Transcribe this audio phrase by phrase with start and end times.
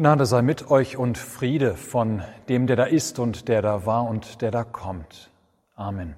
[0.00, 4.08] Gnade sei mit euch und Friede von dem, der da ist und der da war
[4.08, 5.30] und der da kommt.
[5.74, 6.14] Amen.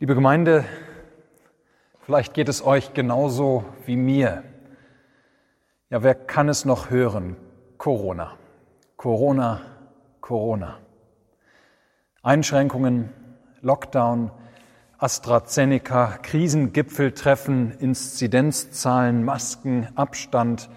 [0.00, 0.64] Liebe Gemeinde,
[2.00, 4.42] vielleicht geht es euch genauso wie mir.
[5.88, 7.36] Ja, wer kann es noch hören?
[7.78, 8.36] Corona,
[8.96, 9.60] Corona,
[10.20, 10.80] Corona.
[12.24, 13.10] Einschränkungen,
[13.60, 14.32] Lockdown,
[14.98, 20.68] AstraZeneca, Krisengipfeltreffen, Inzidenzzahlen, Masken, Abstand,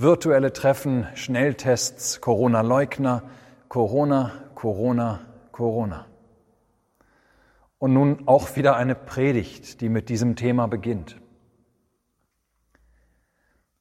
[0.00, 3.22] virtuelle Treffen, Schnelltests, Corona-Leugner,
[3.68, 5.20] Corona, Corona,
[5.52, 6.06] Corona.
[7.78, 11.20] Und nun auch wieder eine Predigt, die mit diesem Thema beginnt.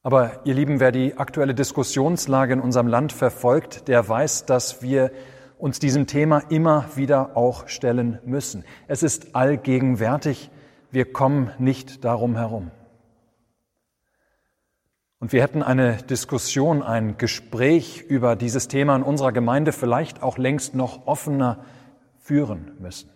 [0.03, 5.11] Aber ihr Lieben, wer die aktuelle Diskussionslage in unserem Land verfolgt, der weiß, dass wir
[5.57, 8.65] uns diesem Thema immer wieder auch stellen müssen.
[8.87, 10.51] Es ist allgegenwärtig,
[10.91, 12.71] wir kommen nicht darum herum.
[15.19, 20.37] Und wir hätten eine Diskussion, ein Gespräch über dieses Thema in unserer Gemeinde vielleicht auch
[20.37, 21.65] längst noch offener
[22.17, 23.09] führen müssen.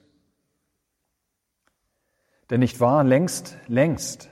[2.49, 4.29] Denn nicht wahr, längst, längst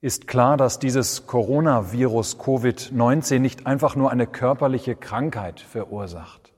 [0.00, 6.52] ist klar, dass dieses Coronavirus Covid-19 nicht einfach nur eine körperliche Krankheit verursacht.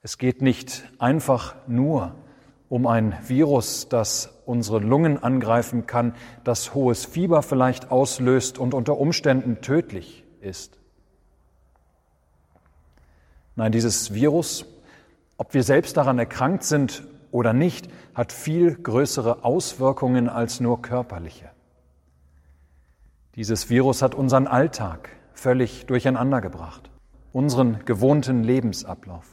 [0.00, 2.16] Es geht nicht einfach nur
[2.72, 8.96] um ein Virus, das unsere Lungen angreifen kann, das hohes Fieber vielleicht auslöst und unter
[8.96, 10.78] Umständen tödlich ist.
[13.56, 14.64] Nein, dieses Virus,
[15.36, 21.50] ob wir selbst daran erkrankt sind oder nicht, hat viel größere Auswirkungen als nur körperliche.
[23.34, 26.88] Dieses Virus hat unseren Alltag völlig durcheinander gebracht,
[27.34, 29.26] unseren gewohnten Lebensablauf.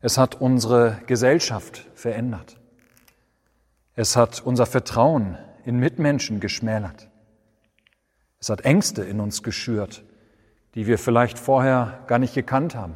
[0.00, 2.58] Es hat unsere Gesellschaft verändert.
[3.94, 7.08] Es hat unser Vertrauen in Mitmenschen geschmälert.
[8.38, 10.04] Es hat Ängste in uns geschürt,
[10.74, 12.94] die wir vielleicht vorher gar nicht gekannt haben.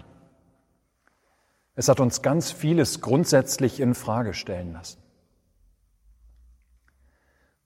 [1.75, 5.01] Es hat uns ganz vieles grundsätzlich in Frage stellen lassen.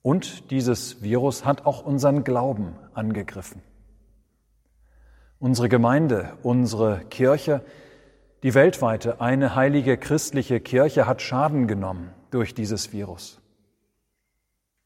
[0.01, 3.61] Und dieses Virus hat auch unseren Glauben angegriffen.
[5.39, 7.65] Unsere Gemeinde, unsere Kirche
[8.45, 13.41] die weltweite eine heilige christliche Kirche hat Schaden genommen durch dieses Virus.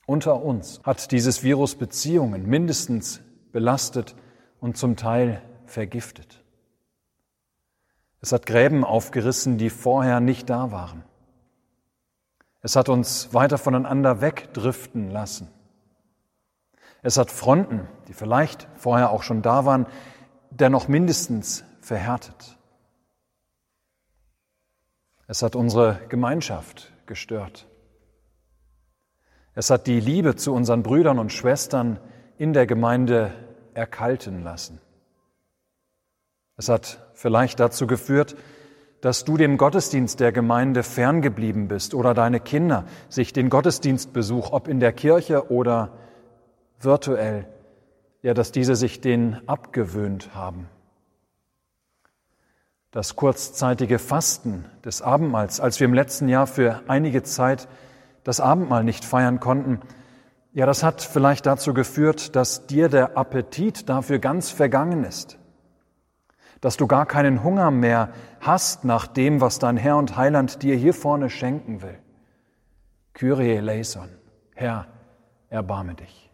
[0.05, 3.19] Unter uns hat dieses Virus Beziehungen mindestens
[3.51, 4.15] belastet
[4.61, 6.41] und zum Teil vergiftet.
[8.21, 11.03] Es hat Gräben aufgerissen, die vorher nicht da waren.
[12.61, 15.49] Es hat uns weiter voneinander wegdriften lassen.
[17.01, 19.85] Es hat Fronten, die vielleicht vorher auch schon da waren,
[20.49, 22.55] dennoch mindestens verhärtet.
[25.29, 27.67] Es hat unsere Gemeinschaft gestört.
[29.53, 31.99] Es hat die Liebe zu unseren Brüdern und Schwestern
[32.39, 33.31] in der Gemeinde
[33.75, 34.81] erkalten lassen.
[36.57, 38.37] Es hat vielleicht dazu geführt,
[39.01, 44.67] dass du dem Gottesdienst der Gemeinde ferngeblieben bist oder deine Kinder sich den Gottesdienstbesuch, ob
[44.67, 45.91] in der Kirche oder
[46.79, 47.45] virtuell,
[48.23, 50.69] ja, dass diese sich den abgewöhnt haben
[52.91, 57.67] das kurzzeitige Fasten des Abendmahls, als wir im letzten Jahr für einige Zeit
[58.23, 59.79] das Abendmahl nicht feiern konnten,
[60.51, 65.37] ja, das hat vielleicht dazu geführt, dass dir der Appetit dafür ganz vergangen ist,
[66.59, 68.09] dass du gar keinen Hunger mehr
[68.41, 71.99] hast nach dem, was dein Herr und Heiland dir hier vorne schenken will.
[73.13, 74.09] Kyrie eleison,
[74.55, 74.87] Herr,
[75.49, 76.28] erbarme dich.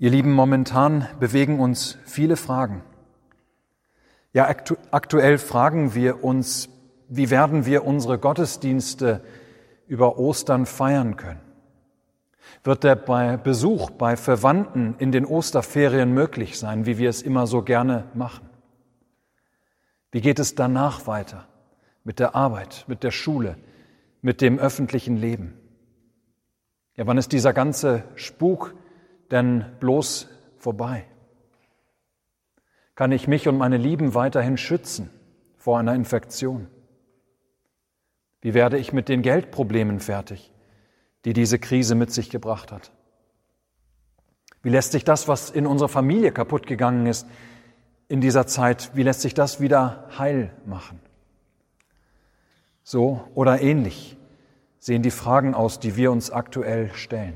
[0.00, 2.84] Ihr Lieben, momentan bewegen uns viele Fragen.
[4.32, 6.68] Ja, aktu aktuell fragen wir uns,
[7.08, 9.24] wie werden wir unsere Gottesdienste
[9.88, 11.40] über Ostern feiern können?
[12.62, 12.94] Wird der
[13.38, 18.48] Besuch bei Verwandten in den Osterferien möglich sein, wie wir es immer so gerne machen?
[20.12, 21.48] Wie geht es danach weiter
[22.04, 23.56] mit der Arbeit, mit der Schule,
[24.22, 25.58] mit dem öffentlichen Leben?
[26.94, 28.76] Ja, wann ist dieser ganze Spuk
[29.30, 30.28] denn bloß
[30.58, 31.04] vorbei?
[32.94, 35.10] Kann ich mich und meine Lieben weiterhin schützen
[35.56, 36.66] vor einer Infektion?
[38.40, 40.52] Wie werde ich mit den Geldproblemen fertig,
[41.24, 42.92] die diese Krise mit sich gebracht hat?
[44.62, 47.26] Wie lässt sich das, was in unserer Familie kaputt gegangen ist,
[48.08, 51.00] in dieser Zeit, wie lässt sich das wieder heil machen?
[52.82, 54.16] So oder ähnlich
[54.78, 57.34] sehen die Fragen aus, die wir uns aktuell stellen.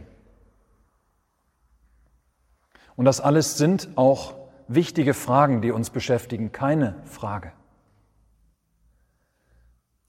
[2.96, 4.34] Und das alles sind auch
[4.68, 7.52] wichtige Fragen, die uns beschäftigen, keine Frage.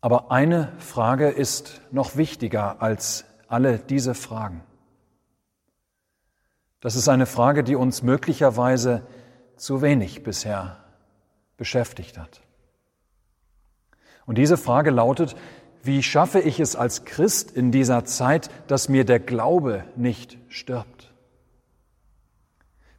[0.02, 4.62] Aber eine Frage ist noch wichtiger als alle diese Fragen.
[6.82, 9.08] Das ist eine Frage, die uns möglicherweise
[9.56, 10.84] zu wenig bisher
[11.56, 12.42] beschäftigt hat.
[14.26, 15.36] Und diese Frage lautet,
[15.84, 21.13] wie schaffe ich es als Christ in dieser Zeit, dass mir der Glaube nicht stirbt?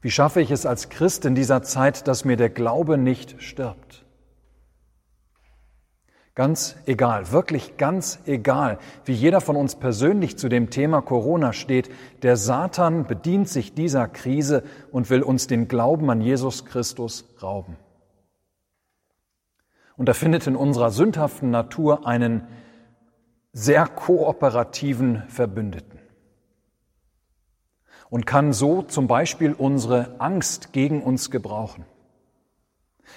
[0.04, 4.04] Wie schaffe ich es als Christ in dieser Zeit, dass mir der Glaube nicht stirbt?
[6.34, 11.90] Ganz egal, wirklich ganz egal, wie jeder von uns persönlich zu dem Thema Corona steht,
[12.22, 14.62] der Satan bedient sich dieser Krise
[14.92, 17.78] und will uns den Glauben an Jesus Christus rauben.
[19.96, 22.46] Und er findet in unserer sündhaften Natur einen
[23.54, 26.03] sehr kooperativen Verbündeten
[28.14, 31.84] und kann so zum Beispiel unsere Angst gegen uns gebrauchen.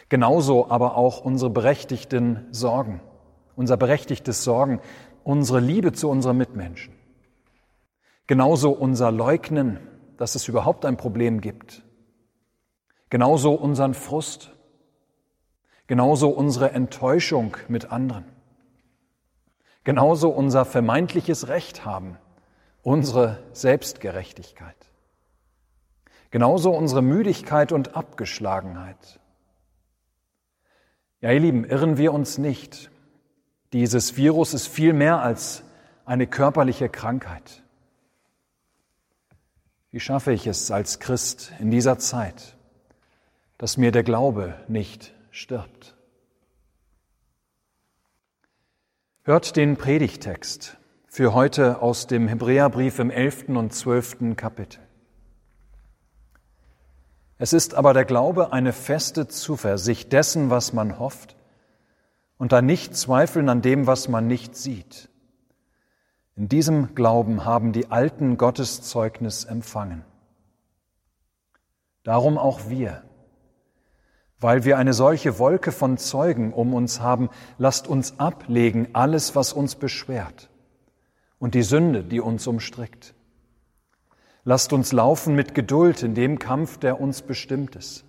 [0.09, 2.99] Genauso aber auch unsere berechtigten Sorgen,
[3.55, 4.79] unser berechtigtes Sorgen,
[5.23, 6.95] unsere Liebe zu unseren Mitmenschen.
[8.25, 9.77] Genauso unser Leugnen,
[10.17, 11.83] dass es überhaupt ein Problem gibt.
[13.11, 14.51] Genauso unseren Frust.
[15.85, 18.25] Genauso unsere Enttäuschung mit anderen.
[19.83, 22.17] Genauso unser vermeintliches Recht haben,
[22.87, 24.77] unsere Selbstgerechtigkeit.
[26.31, 29.19] Genauso unsere Müdigkeit und Abgeschlagenheit.
[31.19, 32.89] Ja, ihr Lieben, irren wir uns nicht.
[33.73, 35.63] Dieses Virus ist viel mehr als
[36.05, 37.61] eine körperliche Krankheit.
[39.91, 42.55] Wie schaffe ich es als Christ in dieser Zeit,
[43.57, 45.97] dass mir der Glaube nicht stirbt?
[49.23, 50.77] Hört den Predigtext
[51.17, 54.79] für heute aus dem Hebräerbrief im elften und zwölften Kapitel.
[57.39, 61.35] Es ist aber der Glaube eine feste Zuversicht dessen, was man hofft,
[62.37, 65.09] und ein Nicht-Zweifeln an dem, was man nicht sieht.
[66.35, 70.05] In diesem Glauben haben die Alten Gottes Zeugnis empfangen.
[72.03, 73.01] Darum auch wir.
[74.39, 79.51] Weil wir eine solche Wolke von Zeugen um uns haben, lasst uns ablegen alles, was
[79.51, 80.51] uns beschwert
[81.39, 83.13] und die Sünde, die uns umstrickt
[84.47, 88.05] Lasst uns laufen mit Geduld in dem Kampf, der uns bestimmt ist.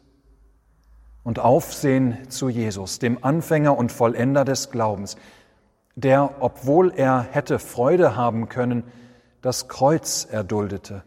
[1.24, 5.16] Und aufsehen zu Jesus, dem Anfänger und Vollender des Glaubens,
[5.96, 8.84] der, obwohl er hätte Freude haben können,
[9.42, 11.02] das Kreuz erduldete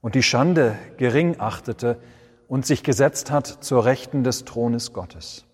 [0.00, 1.98] und die Schande gering achtete
[2.46, 5.44] und sich gesetzt hat zur Rechten des Thrones Gottes.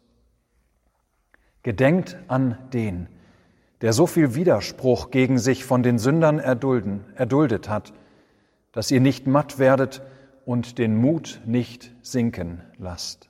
[1.63, 3.09] Gedenkt an den,
[3.81, 7.93] der so viel Widerspruch gegen sich von den Sündern erdulden, erduldet hat,
[8.73, 10.03] dass ihr nicht matt werdet
[10.45, 13.29] und den Mut nicht sinken lasst.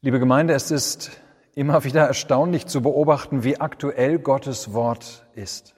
[0.00, 1.10] Liebe Gemeinde, es ist
[1.54, 5.74] immer wieder erstaunlich zu beobachten, wie aktuell Gottes Wort ist.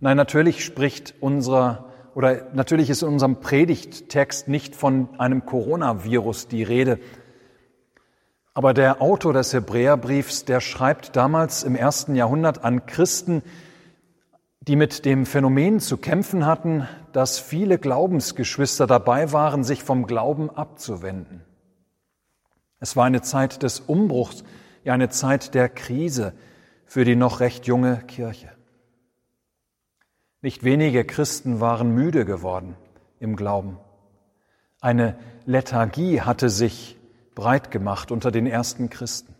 [0.00, 6.62] Nein, natürlich spricht unser oder natürlich ist in unserem Predigttext nicht von einem Coronavirus die
[6.62, 6.98] Rede.
[8.54, 13.42] Aber der Autor des Hebräerbriefs, der schreibt damals im ersten Jahrhundert an Christen,
[14.60, 20.50] die mit dem Phänomen zu kämpfen hatten, dass viele Glaubensgeschwister dabei waren, sich vom Glauben
[20.50, 21.42] abzuwenden.
[22.78, 24.44] Es war eine Zeit des Umbruchs,
[24.84, 26.32] ja eine Zeit der Krise
[26.84, 28.50] für die noch recht junge Kirche.
[30.42, 32.76] Nicht wenige Christen waren müde geworden
[33.18, 33.78] im Glauben.
[34.80, 36.98] Eine Lethargie hatte sich
[37.34, 39.34] breit gemacht unter den ersten Christen.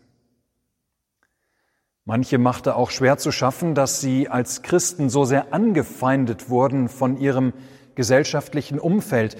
[2.05, 7.17] Manche machte auch schwer zu schaffen, dass sie als Christen so sehr angefeindet wurden von
[7.17, 7.53] ihrem
[7.95, 9.37] gesellschaftlichen Umfeld,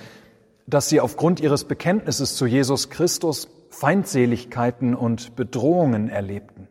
[0.66, 6.68] dass sie aufgrund ihres Bekenntnisses zu Jesus Christus Feindseligkeiten und Bedrohungen erlebten.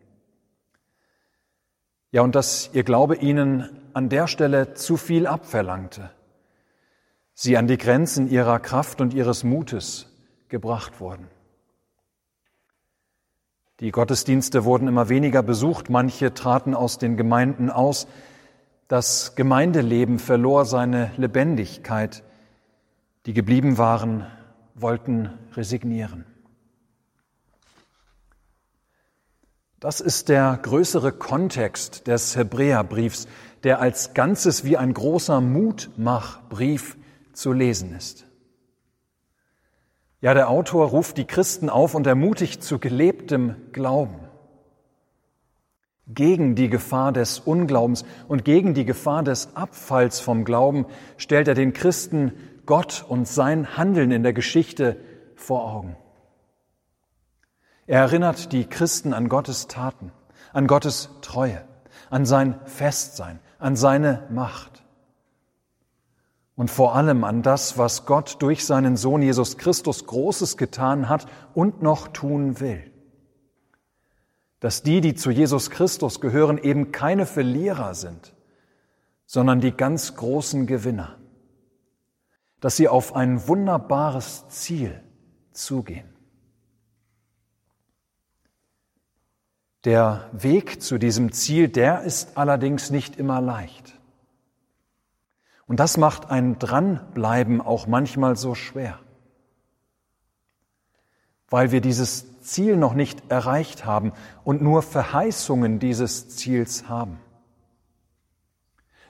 [2.10, 6.10] Ja, und dass ihr Glaube ihnen an der Stelle zu viel abverlangte,
[7.34, 10.06] sie an die Grenzen ihrer Kraft und ihres Mutes
[10.48, 11.28] gebracht wurden.
[13.82, 18.06] Die Gottesdienste wurden immer weniger besucht, manche traten aus den Gemeinden aus.
[18.86, 22.22] Das Gemeindeleben verlor seine Lebendigkeit.
[23.26, 24.24] Die geblieben waren,
[24.76, 26.24] wollten resignieren.
[29.80, 33.26] Das ist der größere Kontext des Hebräerbriefs,
[33.64, 36.96] der als Ganzes wie ein großer Mutmachbrief
[37.32, 38.26] zu lesen ist.
[40.22, 44.20] Ja, der Autor ruft die Christen auf und ermutigt zu gelebtem Glauben.
[46.06, 50.86] Gegen die Gefahr des Unglaubens und gegen die Gefahr des Abfalls vom Glauben
[51.16, 52.34] stellt er den Christen
[52.66, 54.96] Gott und sein Handeln in der Geschichte
[55.34, 55.96] vor Augen.
[57.88, 60.12] Er erinnert die Christen an Gottes Taten,
[60.52, 61.64] an Gottes Treue,
[62.10, 64.71] an sein Festsein, an seine Macht
[66.54, 71.26] und vor allem an das, was Gott durch seinen Sohn Jesus Christus Großes getan hat
[71.54, 72.90] und noch tun will.
[74.60, 78.34] Dass die, die zu Jesus Christus gehören, eben keine Verlierer sind,
[79.26, 81.16] sondern die ganz großen Gewinner.
[82.60, 85.02] Dass sie auf ein wunderbares Ziel
[85.52, 86.08] zugehen.
[89.84, 93.98] Der Weg zu diesem Ziel, der ist allerdings nicht immer leicht.
[95.72, 98.98] Und das macht ein Dranbleiben auch manchmal so schwer,
[101.48, 104.12] weil wir dieses Ziel noch nicht erreicht haben
[104.44, 107.18] und nur Verheißungen dieses Ziels haben.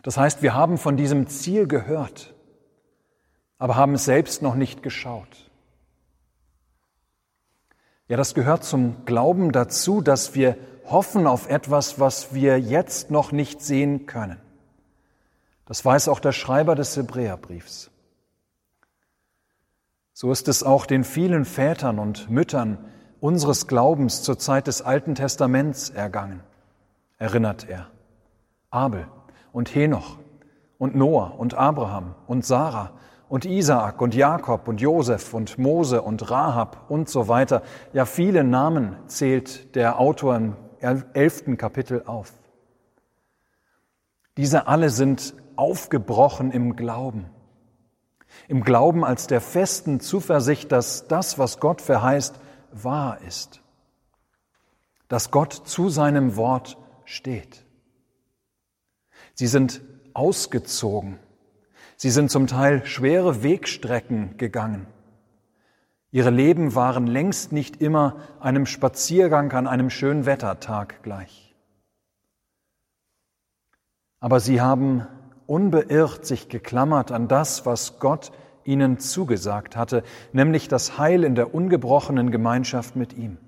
[0.04, 2.32] Das heißt, wir haben von diesem Ziel gehört,
[3.58, 5.50] aber haben es selbst noch nicht geschaut.
[8.06, 13.32] Ja, das gehört zum Glauben dazu, dass wir hoffen auf etwas, was wir jetzt noch
[13.32, 14.40] nicht sehen können.
[15.66, 17.90] Das weiß auch der Schreiber des Hebräerbriefs.
[20.12, 22.78] So ist es auch den vielen Vätern und Müttern
[23.20, 26.40] unseres Glaubens zur Zeit des Alten Testaments ergangen,
[27.18, 27.88] erinnert er.
[28.70, 29.06] Abel
[29.52, 30.18] und Henoch
[30.78, 32.92] und Noah und Abraham und Sarah
[33.28, 37.62] und Isaak und Jakob und Josef und Mose und Rahab und so weiter.
[37.92, 42.32] Ja, viele Namen zählt der Autor im elften Kapitel auf.
[44.36, 47.26] Diese alle sind aufgebrochen im Glauben.
[48.48, 52.38] Im Glauben als der festen Zuversicht, dass das, was Gott verheißt,
[52.70, 53.62] wahr ist.
[55.08, 57.64] Dass Gott zu seinem Wort steht.
[59.34, 59.82] Sie sind
[60.14, 61.18] ausgezogen
[62.02, 64.88] Sie sind zum Teil schwere Wegstrecken gegangen.
[66.10, 71.54] Ihre Leben waren längst nicht immer einem Spaziergang an einem schönen Wettertag gleich.
[74.18, 75.06] Aber sie haben
[75.52, 78.32] unbeirrt sich geklammert an das, was Gott
[78.64, 83.38] ihnen zugesagt hatte, nämlich das Heil in der ungebrochenen Gemeinschaft mit ihm.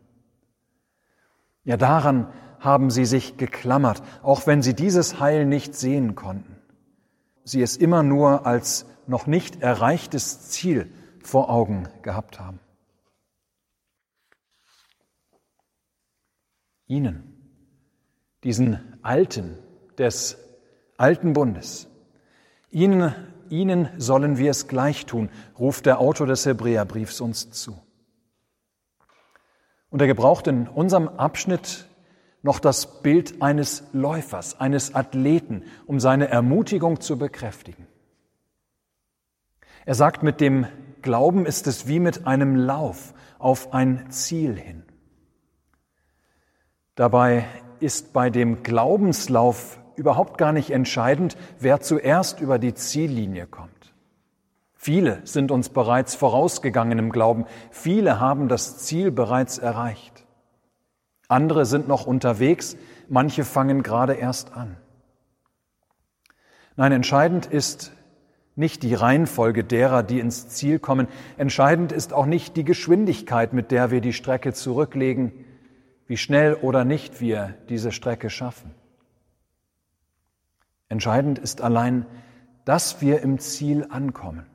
[1.64, 2.28] Ja, daran
[2.60, 6.54] haben sie sich geklammert, auch wenn sie dieses Heil nicht sehen konnten
[7.44, 10.90] sie es immer nur als noch nicht erreichtes Ziel
[11.22, 12.58] vor Augen gehabt haben.
[16.86, 17.50] Ihnen,
[18.42, 19.58] diesen Alten
[19.98, 20.38] des
[20.96, 21.88] alten Bundes,
[22.74, 23.14] ihnen,
[23.50, 27.80] ihnen sollen wir es gleich tun, ruft der Autor des Hebräerbriefs uns zu.
[29.90, 31.86] Und er gebraucht in unserem Abschnitt
[32.42, 37.86] noch das Bild eines Läufers, eines Athleten, um seine Ermutigung zu bekräftigen.
[39.86, 40.66] Er sagt, mit dem
[41.00, 44.82] Glauben ist es wie mit einem Lauf auf ein Ziel hin.
[46.94, 47.44] Dabei
[47.80, 53.70] ist bei dem Glaubenslauf überhaupt gar nicht entscheidend, wer zuerst über die Ziellinie kommt.
[54.74, 60.26] Viele sind uns bereits vorausgegangen im Glauben, viele haben das Ziel bereits erreicht.
[61.28, 62.76] Andere sind noch unterwegs,
[63.08, 64.76] manche fangen gerade erst an.
[66.76, 67.92] Nein, entscheidend ist
[68.56, 71.08] nicht die Reihenfolge derer, die ins Ziel kommen.
[71.36, 75.32] Entscheidend ist auch nicht die Geschwindigkeit, mit der wir die Strecke zurücklegen,
[76.06, 78.74] wie schnell oder nicht wir diese Strecke schaffen.
[80.94, 82.06] Entscheidend ist allein,
[82.64, 84.46] dass wir im Ziel ankommen.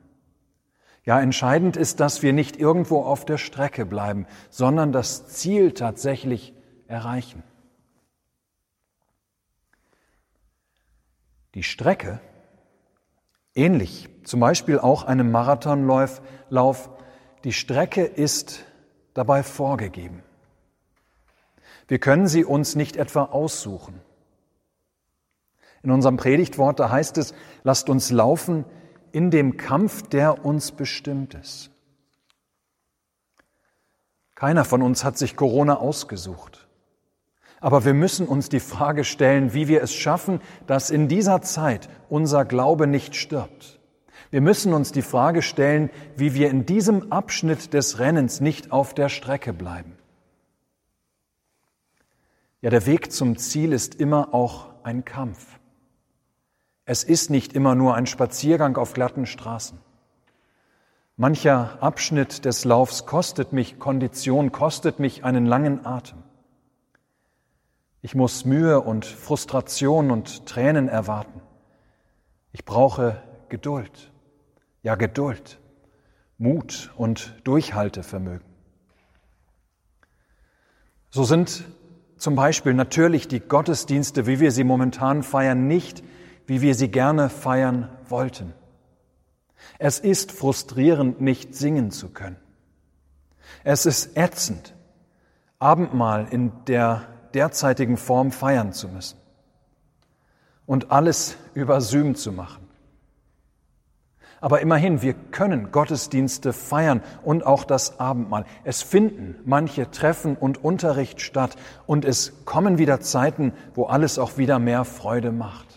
[1.04, 6.54] Ja, entscheidend ist, dass wir nicht irgendwo auf der Strecke bleiben, sondern das Ziel tatsächlich
[6.88, 7.42] erreichen.
[11.52, 12.20] Die Strecke,
[13.54, 16.90] ähnlich zum Beispiel auch einem Marathonlauf,
[17.44, 18.64] die Strecke ist
[19.12, 20.22] dabei vorgegeben.
[21.86, 24.00] Wir können sie uns nicht etwa aussuchen.
[25.82, 28.64] In unserem Predigtwort, da heißt es, lasst uns laufen
[29.12, 31.70] in dem Kampf, der uns bestimmt ist.
[34.34, 36.66] Keiner von uns hat sich Corona ausgesucht.
[37.60, 41.90] Aber wir müssen uns die Frage stellen, wie wir es schaffen, dass in dieser Zeit
[42.08, 43.78] unser Glaube nicht stirbt.
[44.30, 48.94] Wir müssen uns die Frage stellen, wie wir in diesem Abschnitt des Rennens nicht auf
[48.94, 49.98] der Strecke bleiben.
[52.62, 55.59] Ja, der Weg zum Ziel ist immer auch ein Kampf.
[56.92, 59.78] Es ist nicht immer nur ein Spaziergang auf glatten Straßen.
[61.16, 66.18] Mancher Abschnitt des Laufs kostet mich Kondition, kostet mich einen langen Atem.
[68.02, 71.40] Ich muss Mühe und Frustration und Tränen erwarten.
[72.50, 74.10] Ich brauche Geduld,
[74.82, 75.60] ja Geduld,
[76.38, 78.48] Mut und Durchhaltevermögen.
[81.10, 81.62] So sind
[82.16, 86.02] zum Beispiel natürlich die Gottesdienste, wie wir sie momentan feiern, nicht
[86.50, 88.54] wie wir sie gerne feiern wollten.
[89.78, 92.38] Es ist frustrierend, nicht singen zu können.
[93.62, 94.74] Es ist ätzend,
[95.60, 99.16] Abendmahl in der derzeitigen Form feiern zu müssen
[100.66, 102.66] und alles über Zoom zu machen.
[104.40, 108.44] Aber immerhin, wir können Gottesdienste feiern und auch das Abendmahl.
[108.64, 111.54] Es finden manche Treffen und Unterricht statt
[111.86, 115.69] und es kommen wieder Zeiten, wo alles auch wieder mehr Freude macht.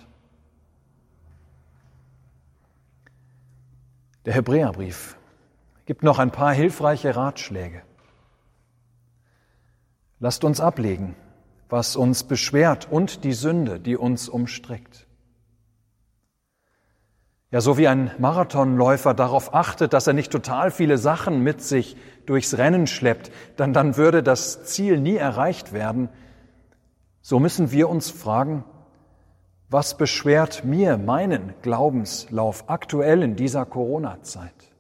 [4.26, 5.18] Der Hebräerbrief
[5.86, 7.82] gibt noch ein paar hilfreiche Ratschläge.
[10.20, 11.16] Lasst uns ablegen,
[11.68, 15.08] was uns beschwert und die Sünde, die uns umstrickt.
[17.52, 21.98] Ja, so wie ein Marathonläufer darauf achtet, dass er nicht total viele Sachen mit sich
[22.26, 26.10] durchs Rennen schleppt, dann, dann würde das Ziel nie erreicht werden.
[27.22, 28.64] So müssen wir uns fragen,
[29.74, 34.72] was beschwert mir meinen Glaubenslauf aktuell in dieser Corona-Zeit?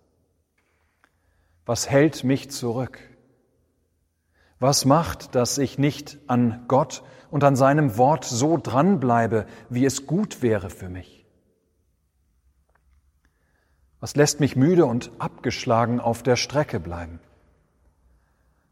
[1.65, 2.99] Was hält mich zurück?
[4.59, 10.05] Was macht, dass ich nicht an Gott und an seinem Wort so dranbleibe, wie es
[10.05, 11.25] gut wäre für mich?
[13.99, 17.19] Was lässt mich müde und abgeschlagen auf der Strecke bleiben?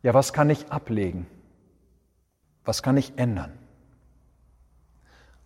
[0.04, 1.26] Ja, was kann ich ablegen?
[2.64, 3.61] Was kann ich ändern?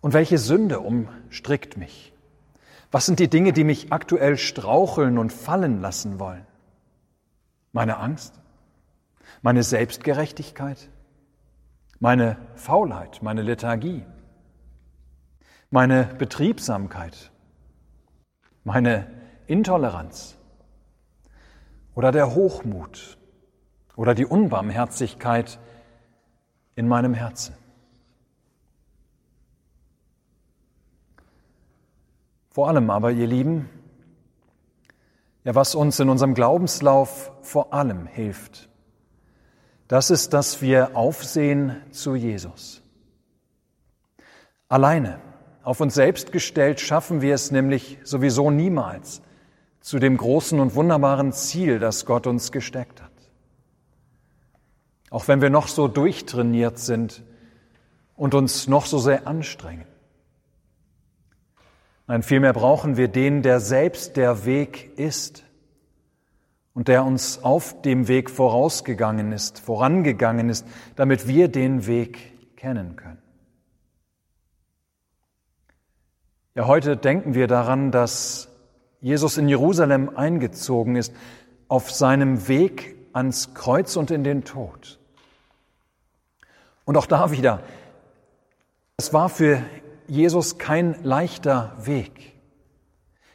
[0.06, 2.12] Und welche Sünde umstrickt mich?
[2.92, 6.46] Was sind die Dinge, die mich aktuell straucheln und fallen lassen wollen?
[7.72, 8.40] Meine Angst?
[9.42, 10.90] Meine Selbstgerechtigkeit?
[11.98, 13.20] Meine Faulheit?
[13.20, 14.04] Meine Lethargie?
[15.70, 17.32] Meine Betriebsamkeit?
[18.62, 19.10] Meine
[19.48, 20.38] Intoleranz?
[21.96, 23.18] Oder der Hochmut?
[23.96, 25.58] Oder die Unbarmherzigkeit
[26.76, 27.56] in meinem Herzen?
[32.56, 33.68] Vor allem aber, ihr Lieben,
[35.44, 38.70] ja, was uns in unserem Glaubenslauf vor allem hilft,
[39.88, 42.80] das ist, dass wir aufsehen zu Jesus.
[44.70, 45.18] Alleine,
[45.64, 49.20] auf uns selbst gestellt, schaffen wir es nämlich sowieso niemals
[49.80, 53.12] zu dem großen und wunderbaren Ziel, das Gott uns gesteckt hat.
[55.10, 57.22] Auch wenn wir noch so durchtrainiert sind
[58.14, 59.84] und uns noch so sehr anstrengen.
[62.08, 65.44] Nein, vielmehr brauchen wir den, der selbst der Weg ist
[66.72, 72.94] und der uns auf dem Weg vorausgegangen ist, vorangegangen ist, damit wir den Weg kennen
[72.94, 73.18] können.
[76.54, 78.48] Ja, heute denken wir daran, dass
[79.00, 81.12] Jesus in Jerusalem eingezogen ist,
[81.68, 84.98] auf seinem Weg ans Kreuz und in den Tod.
[86.84, 87.60] Und auch da wieder,
[88.96, 89.60] es war für
[90.08, 92.34] Jesus kein leichter Weg.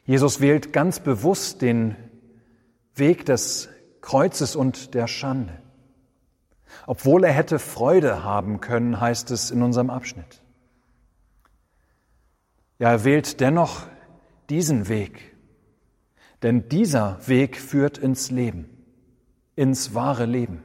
[0.05, 1.95] Jesus wählt ganz bewusst den
[2.95, 3.69] Weg des
[4.01, 5.61] Kreuzes und der Schande.
[6.87, 10.41] Obwohl er hätte Freude haben können, heißt es in unserem Abschnitt.
[12.79, 13.87] Ja, er wählt dennoch
[14.49, 15.35] diesen Weg,
[16.41, 18.69] denn dieser Weg führt ins Leben,
[19.55, 20.63] ins wahre Leben.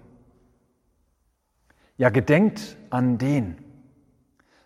[1.98, 3.58] Ja, gedenkt an den,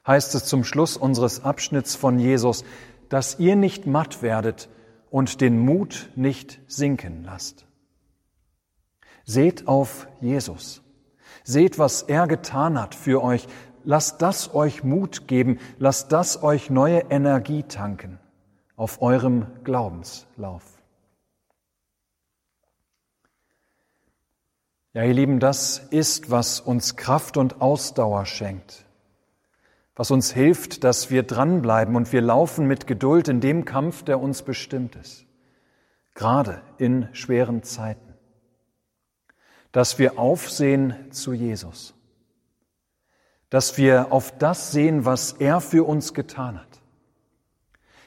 [0.07, 2.65] heißt es zum Schluss unseres Abschnitts von Jesus,
[3.09, 4.69] dass ihr nicht matt werdet
[5.11, 7.67] und den Mut nicht sinken lasst.
[9.25, 10.83] Seht auf Jesus.
[11.45, 13.47] Seht, was er getan hat für euch.
[13.85, 15.59] Lasst das euch Mut geben.
[15.79, 18.19] Lasst das euch neue Energie tanken
[18.77, 20.63] auf eurem Glaubenslauf.
[24.93, 28.85] Ja, ihr Lieben, das ist, was uns Kraft und Ausdauer schenkt
[30.01, 34.19] was uns hilft, dass wir dranbleiben und wir laufen mit Geduld in dem Kampf, der
[34.19, 35.27] uns bestimmt ist,
[36.15, 38.15] gerade in schweren Zeiten.
[39.73, 41.93] Dass wir aufsehen zu Jesus,
[43.51, 46.81] dass wir auf das sehen, was er für uns getan hat,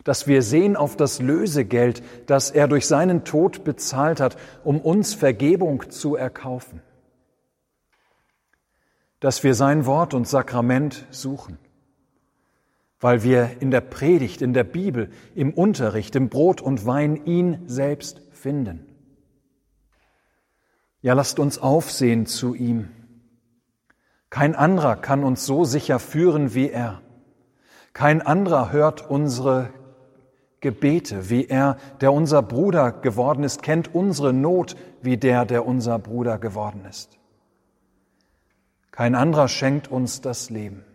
[0.04, 5.14] dass wir sehen auf das Lösegeld, das er durch seinen Tod bezahlt hat, um uns
[5.14, 6.82] Vergebung zu erkaufen,
[9.20, 11.60] dass wir sein Wort und Sakrament suchen
[13.04, 17.60] weil wir in der Predigt, in der Bibel, im Unterricht, im Brot und Wein ihn
[17.68, 18.86] selbst finden.
[21.02, 22.88] Ja, lasst uns aufsehen zu ihm.
[24.30, 27.02] Kein anderer kann uns so sicher führen wie er.
[27.92, 29.70] Kein anderer hört unsere
[30.62, 36.00] Gebete wie er, der unser Bruder geworden ist, kennt unsere Not wie der, der unser
[36.00, 37.20] Bruder geworden ist.
[38.92, 40.86] Kein anderer schenkt uns das Leben.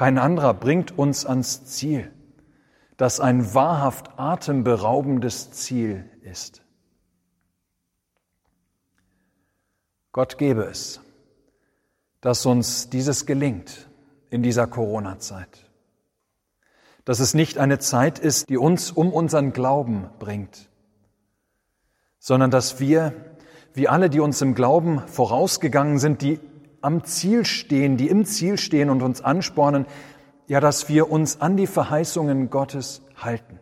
[0.00, 2.10] Kein anderer bringt uns ans Ziel.
[2.96, 6.62] das ein wahrhaft atemberaubendes Ziel ist.
[10.12, 11.02] Gott gebe es,
[12.22, 13.90] dass uns dieses gelingt
[14.30, 15.70] in dieser Corona-Zeit.
[17.04, 20.70] Dass es nicht eine Zeit ist, die uns um unseren Glauben bringt,
[22.18, 23.12] sondern dass wir,
[23.74, 26.40] wie alle, die uns im Glauben vorausgegangen sind, die
[26.82, 29.86] am Ziel stehen, die im Ziel stehen und uns anspornen,
[30.46, 33.60] ja, dass wir uns an die Verheißungen Gottes halten,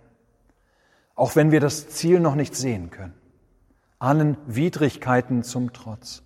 [1.15, 3.15] auch wenn wir das Ziel noch nicht sehen können,
[3.99, 6.23] allen Widrigkeiten zum Trotz.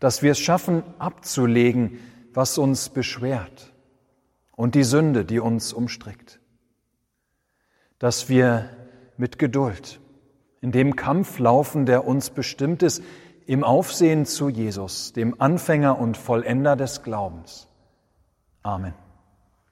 [0.00, 1.98] Dass wir es schaffen, abzulegen,
[2.32, 3.72] was uns beschwert
[4.52, 6.40] und die Sünde, die uns umstrickt.
[7.98, 8.68] Dass wir
[9.16, 10.00] mit Geduld
[10.60, 13.02] in dem Kampf laufen, der uns bestimmt ist,
[13.50, 17.66] im Aufsehen zu Jesus, dem Anfänger und Vollender des Glaubens.
[18.62, 18.94] Amen.